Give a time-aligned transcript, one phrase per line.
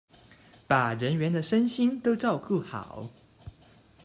[0.67, 3.07] 把人員的身心都照顧好